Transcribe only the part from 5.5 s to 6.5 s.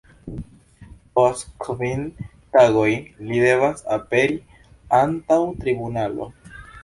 tribunalo.